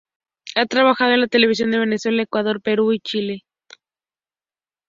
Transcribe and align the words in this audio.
Ha 0.55 0.65
trabajado 0.65 1.11
en 1.13 1.21
la 1.21 1.27
televisión 1.27 1.69
de 1.69 1.77
Venezuela, 1.77 2.23
Ecuador, 2.23 2.59
Perú 2.59 2.91
y 2.91 3.01
Chile. 3.01 3.43